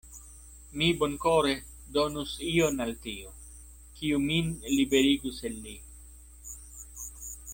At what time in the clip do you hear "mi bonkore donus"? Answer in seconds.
0.81-2.31